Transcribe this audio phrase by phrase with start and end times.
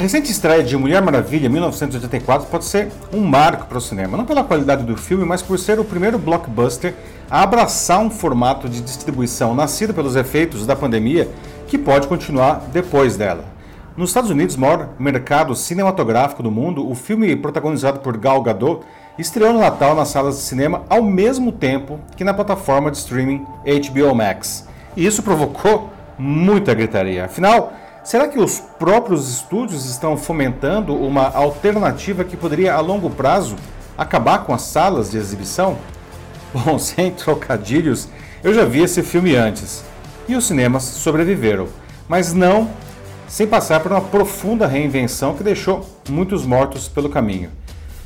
[0.00, 4.42] Recente estreia de Mulher Maravilha 1984 pode ser um marco para o cinema, não pela
[4.42, 6.94] qualidade do filme, mas por ser o primeiro blockbuster
[7.30, 11.28] a abraçar um formato de distribuição nascido pelos efeitos da pandemia
[11.68, 13.44] que pode continuar depois dela.
[13.94, 18.80] Nos Estados Unidos, maior mercado cinematográfico do mundo, o filme protagonizado por Gal Gadot
[19.18, 23.44] estreou no Natal nas salas de cinema ao mesmo tempo que na plataforma de streaming
[23.64, 24.66] HBO Max.
[24.96, 27.26] E isso provocou muita gritaria.
[27.26, 27.74] Afinal,
[28.10, 33.54] Será que os próprios estúdios estão fomentando uma alternativa que poderia, a longo prazo,
[33.96, 35.78] acabar com as salas de exibição?
[36.52, 38.08] Bom, sem trocadilhos,
[38.42, 39.84] eu já vi esse filme antes
[40.26, 41.68] e os cinemas sobreviveram,
[42.08, 42.68] mas não
[43.28, 47.52] sem passar por uma profunda reinvenção que deixou muitos mortos pelo caminho.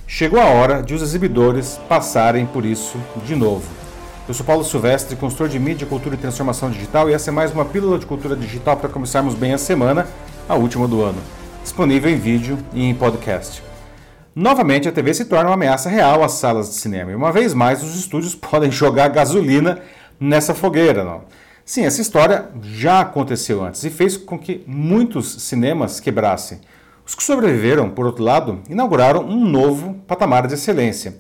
[0.06, 3.83] Chegou a hora de os exibidores passarem por isso de novo.
[4.26, 7.52] Eu sou Paulo Silvestre, consultor de mídia, cultura e transformação digital, e essa é mais
[7.52, 10.06] uma pílula de cultura digital para começarmos bem a semana,
[10.48, 11.18] a última do ano.
[11.62, 13.62] Disponível em vídeo e em podcast.
[14.34, 17.52] Novamente, a TV se torna uma ameaça real às salas de cinema, e uma vez
[17.52, 19.82] mais os estúdios podem jogar gasolina
[20.18, 21.04] nessa fogueira.
[21.04, 21.24] Não?
[21.62, 26.62] Sim, essa história já aconteceu antes e fez com que muitos cinemas quebrassem.
[27.06, 31.14] Os que sobreviveram, por outro lado, inauguraram um novo patamar de excelência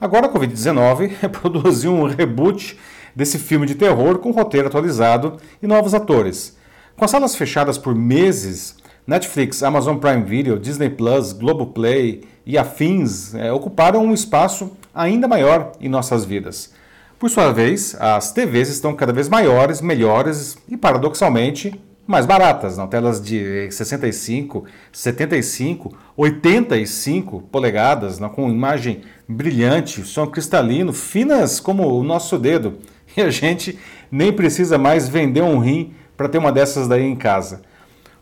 [0.00, 2.78] Agora a Covid-19 produziu um reboot
[3.16, 6.56] desse filme de terror com roteiro atualizado e novos atores.
[6.96, 13.34] Com as salas fechadas por meses, Netflix, Amazon Prime Video, Disney Plus, Globoplay e afins
[13.34, 16.72] é, ocuparam um espaço ainda maior em nossas vidas.
[17.18, 21.74] Por sua vez, as TVs estão cada vez maiores, melhores e, paradoxalmente,
[22.08, 30.94] mais baratas, não telas de 65, 75, 85 polegadas, não, com imagem brilhante, som cristalino,
[30.94, 32.78] finas como o nosso dedo.
[33.16, 33.76] E a gente
[34.12, 37.62] nem precisa mais vender um rim para ter uma dessas daí em casa.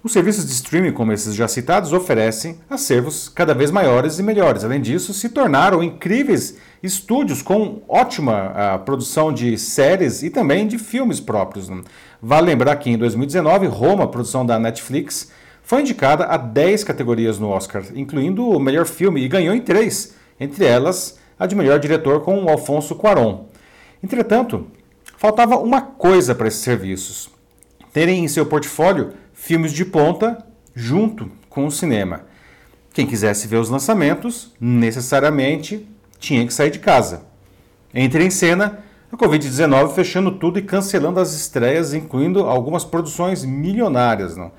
[0.07, 4.63] Os serviços de streaming, como esses já citados, oferecem acervos cada vez maiores e melhores.
[4.63, 10.79] Além disso, se tornaram incríveis estúdios com ótima uh, produção de séries e também de
[10.79, 11.69] filmes próprios.
[12.23, 17.49] Vale lembrar que em 2019, Roma, produção da Netflix, foi indicada a 10 categorias no
[17.49, 22.21] Oscar, incluindo o melhor filme, e ganhou em três, entre elas a de melhor diretor
[22.21, 23.47] com o Alfonso Cuarón.
[24.01, 24.69] Entretanto,
[25.17, 27.29] faltava uma coisa para esses serviços:
[27.93, 30.39] terem em seu portfólio filmes de ponta
[30.75, 32.23] junto com o cinema.
[32.93, 35.87] Quem quisesse ver os lançamentos, necessariamente
[36.19, 37.23] tinha que sair de casa.
[37.95, 38.81] Entre em cena
[39.13, 44.37] a Covid-19 fechando tudo e cancelando as estreias, incluindo algumas produções milionárias.
[44.37, 44.51] Não?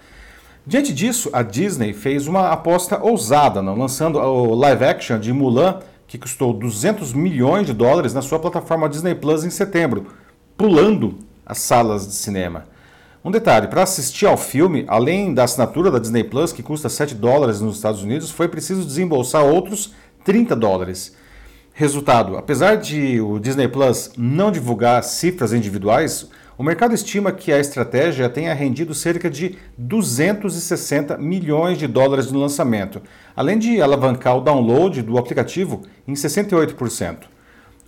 [0.66, 3.76] Diante disso, a Disney fez uma aposta ousada, não?
[3.76, 8.88] lançando o live action de Mulan, que custou 200 milhões de dólares na sua plataforma
[8.88, 10.06] Disney Plus em setembro,
[10.56, 12.77] pulando as salas de cinema.
[13.28, 17.14] Um detalhe, para assistir ao filme, além da assinatura da Disney Plus, que custa 7
[17.14, 19.94] dólares nos Estados Unidos, foi preciso desembolsar outros
[20.24, 21.14] 30 dólares.
[21.74, 27.60] Resultado: apesar de o Disney Plus não divulgar cifras individuais, o mercado estima que a
[27.60, 33.02] estratégia tenha rendido cerca de 260 milhões de dólares no lançamento,
[33.36, 37.37] além de alavancar o download do aplicativo em 68%.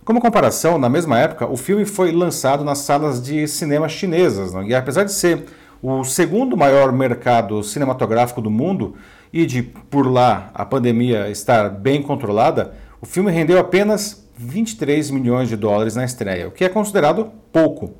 [0.04, 4.74] Como comparação, na mesma época, o filme foi lançado nas salas de cinema chinesas, e
[4.74, 5.44] apesar de ser
[5.82, 8.96] o segundo maior mercado cinematográfico do mundo
[9.32, 15.48] e de por lá a pandemia estar bem controlada, o filme rendeu apenas 23 milhões
[15.50, 17.92] de dólares na estreia, o que é considerado pouco.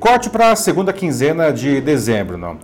[0.00, 2.58] Corte para a segunda quinzena de dezembro, não.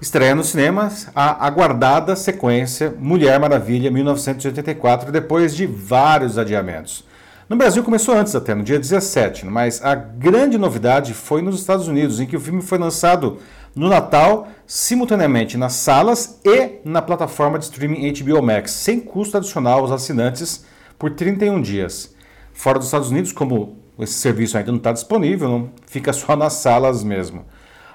[0.00, 7.04] Estreia nos cinemas a aguardada sequência Mulher Maravilha 1984, depois de vários adiamentos.
[7.48, 11.86] No Brasil começou antes até, no dia 17, mas a grande novidade foi nos Estados
[11.86, 13.38] Unidos, em que o filme foi lançado
[13.72, 19.78] no Natal, simultaneamente nas salas e na plataforma de streaming HBO Max, sem custo adicional
[19.78, 20.64] aos assinantes
[20.98, 22.12] por 31 dias.
[22.52, 26.54] Fora dos Estados Unidos, como esse serviço ainda não está disponível, não fica só nas
[26.54, 27.44] salas mesmo.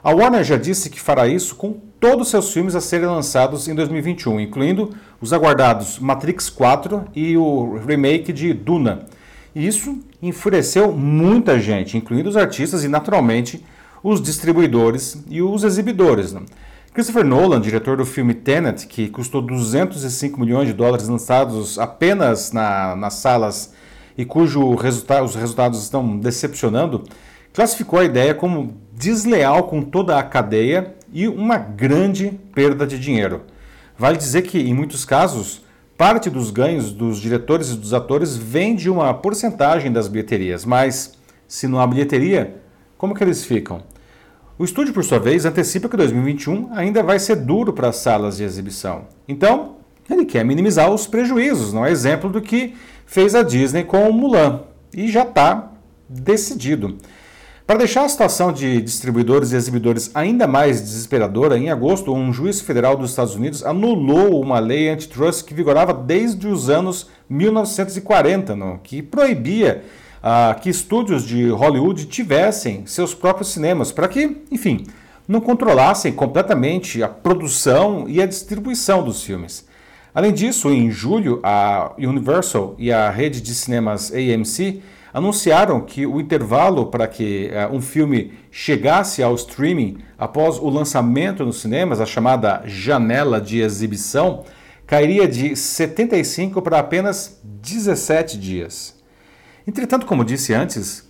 [0.01, 3.67] A Warner já disse que fará isso com todos os seus filmes a serem lançados
[3.67, 9.07] em 2021, incluindo os aguardados Matrix 4 e o remake de Duna
[9.55, 13.63] isso enfureceu muita gente, incluindo os artistas e, naturalmente,
[14.03, 16.33] os distribuidores e os exibidores.
[16.33, 16.41] Né?
[16.93, 22.95] Christopher Nolan, diretor do filme Tenet, que custou 205 milhões de dólares lançados apenas na,
[22.95, 23.73] nas salas
[24.17, 27.03] e cujos resulta os resultados estão decepcionando,
[27.53, 33.41] classificou a ideia como desleal com toda a cadeia e uma grande perda de dinheiro.
[33.97, 35.63] Vale dizer que, em muitos casos,
[36.01, 41.13] Parte dos ganhos dos diretores e dos atores vem de uma porcentagem das bilheterias, mas
[41.47, 42.59] se não há bilheteria,
[42.97, 43.83] como que eles ficam?
[44.57, 48.37] O estúdio, por sua vez, antecipa que 2021 ainda vai ser duro para as salas
[48.37, 49.03] de exibição.
[49.27, 49.75] Então,
[50.09, 52.73] ele quer minimizar os prejuízos, não é exemplo do que
[53.05, 54.61] fez a Disney com o Mulan.
[54.97, 55.71] E já está
[56.09, 56.97] decidido.
[57.71, 62.59] Para deixar a situação de distribuidores e exibidores ainda mais desesperadora, em agosto, um juiz
[62.59, 68.77] federal dos Estados Unidos anulou uma lei antitrust que vigorava desde os anos 1940, no,
[68.79, 69.85] que proibia
[70.21, 74.85] ah, que estúdios de Hollywood tivessem seus próprios cinemas, para que, enfim,
[75.25, 79.65] não controlassem completamente a produção e a distribuição dos filmes.
[80.13, 84.81] Além disso, em julho, a Universal e a rede de cinemas AMC
[85.13, 91.45] anunciaram que o intervalo para que uh, um filme chegasse ao streaming após o lançamento
[91.45, 94.43] nos cinemas, a chamada janela de exibição,
[94.87, 98.99] cairia de 75 para apenas 17 dias.
[99.67, 101.09] Entretanto, como disse antes,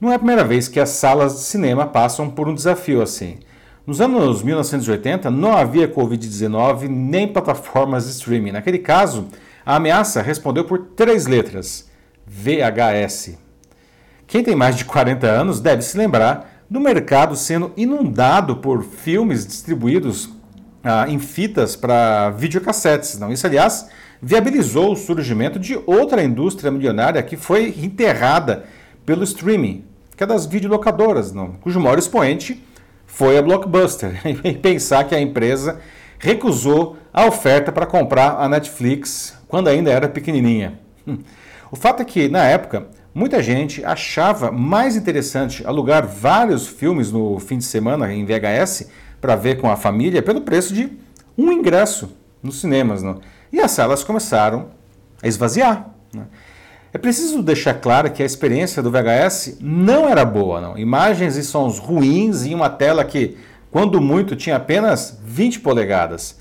[0.00, 3.38] não é a primeira vez que as salas de cinema passam por um desafio assim.
[3.86, 8.52] Nos anos 1980 não havia Covid-19 nem plataformas de streaming.
[8.52, 9.28] Naquele caso,
[9.64, 11.88] a ameaça respondeu por três letras
[12.26, 13.38] VHS.
[14.26, 19.46] Quem tem mais de 40 anos deve se lembrar do mercado sendo inundado por filmes
[19.46, 20.30] distribuídos
[20.82, 23.18] ah, em fitas para videocassetes.
[23.18, 23.32] Não?
[23.32, 23.88] Isso, aliás,
[24.20, 28.64] viabilizou o surgimento de outra indústria milionária que foi enterrada
[29.04, 29.84] pelo streaming,
[30.16, 31.52] que é das videolocadoras, não?
[31.60, 32.62] cujo maior expoente
[33.06, 34.20] foi a Blockbuster.
[34.42, 35.78] E pensar que a empresa
[36.18, 40.80] recusou a oferta para comprar a Netflix quando ainda era pequenininha.
[41.70, 47.38] O fato é que, na época, muita gente achava mais interessante alugar vários filmes no
[47.38, 48.88] fim de semana em VHS
[49.20, 50.90] para ver com a família pelo preço de
[51.36, 53.02] um ingresso nos cinemas.
[53.02, 53.20] Não?
[53.52, 54.70] E as salas começaram
[55.22, 55.90] a esvaziar.
[56.12, 56.24] Né?
[56.92, 60.60] É preciso deixar claro que a experiência do VHS não era boa.
[60.60, 60.78] Não?
[60.78, 63.36] Imagens e sons ruins em uma tela que,
[63.70, 66.38] quando muito, tinha apenas 20 polegadas.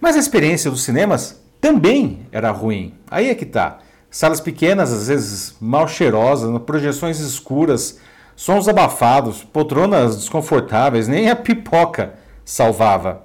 [0.00, 2.94] Mas a experiência dos cinemas também era ruim.
[3.10, 3.78] Aí é que está.
[4.12, 7.98] Salas pequenas, às vezes mal cheirosas, projeções escuras,
[8.36, 12.12] sons abafados, poltronas desconfortáveis, nem a pipoca
[12.44, 13.22] salvava.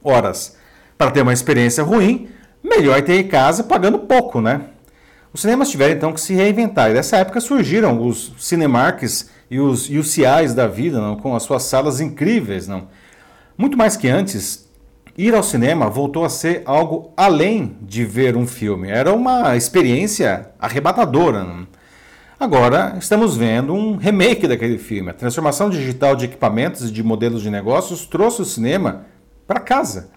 [0.00, 0.56] Horas,
[0.96, 2.28] para ter uma experiência ruim,
[2.62, 4.60] melhor ter em casa pagando pouco, né?
[5.34, 9.88] Os cinemas tiveram então que se reinventar e dessa época surgiram os Cinemarks e os
[9.88, 11.16] UCIs da vida, não?
[11.16, 12.68] com as suas salas incríveis.
[12.68, 12.86] Não?
[13.58, 14.68] Muito mais que antes,
[15.16, 20.50] Ir ao cinema voltou a ser algo além de ver um filme, era uma experiência
[20.58, 21.46] arrebatadora.
[22.40, 25.10] Agora estamos vendo um remake daquele filme.
[25.10, 29.04] A transformação digital de equipamentos e de modelos de negócios trouxe o cinema
[29.46, 30.10] para casa.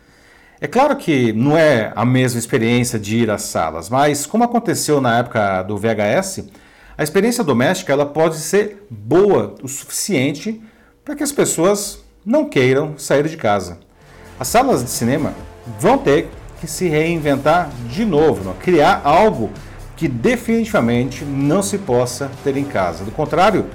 [0.61, 5.01] É claro que não é a mesma experiência de ir às salas, mas como aconteceu
[5.01, 6.47] na época do VHS,
[6.97, 10.61] a experiência doméstica ela pode ser boa o suficiente
[11.03, 13.84] para que as pessoas não queiram sair de casa.
[14.39, 15.33] As salas de cinema
[15.79, 16.29] vão ter
[16.59, 18.53] que se reinventar de novo, não?
[18.53, 19.49] criar algo
[19.95, 23.05] que definitivamente não se possa ter em casa.
[23.05, 23.65] Do contrário,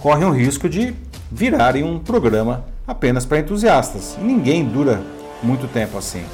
[0.00, 0.94] corre um risco de
[1.30, 4.16] virarem um programa apenas para entusiastas.
[4.20, 5.02] Ninguém dura
[5.42, 6.24] muito tempo assim.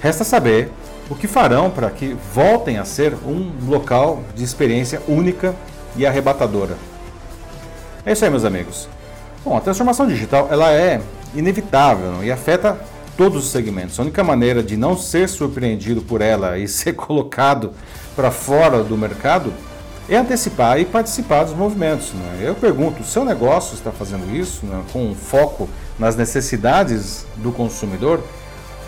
[0.00, 0.70] Resta saber
[1.10, 5.54] o que farão para que voltem a ser um local de experiência única
[5.96, 6.76] e arrebatadora.
[8.06, 8.88] É isso aí, meus amigos.
[9.44, 11.00] Bom, a transformação digital ela é
[11.34, 12.24] inevitável não?
[12.24, 12.78] e afeta
[13.20, 13.98] todos os segmentos.
[13.98, 17.72] A única maneira de não ser surpreendido por ela e ser colocado
[18.16, 19.52] para fora do mercado
[20.08, 22.14] é antecipar e participar dos movimentos.
[22.14, 22.38] Né?
[22.40, 28.22] Eu pergunto, seu negócio está fazendo isso né, com foco nas necessidades do consumidor?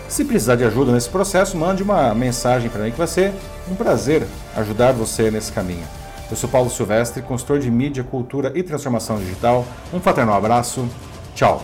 [0.09, 3.31] Se precisar de ajuda nesse processo, mande uma mensagem para mim que vai ser
[3.71, 4.25] um prazer
[4.55, 5.85] ajudar você nesse caminho.
[6.31, 9.63] Eu sou Paulo Silvestre, consultor de mídia, cultura e transformação digital.
[9.93, 10.87] Um fraternal abraço.
[11.35, 11.63] Tchau.